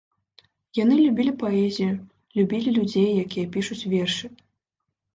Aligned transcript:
Яны 0.79 0.95
любілі 1.01 1.33
паэзію, 1.43 1.91
любілі 2.41 2.69
людзей, 2.81 3.09
якія 3.29 3.45
пішуць 3.55 3.83
вершы. 3.97 4.37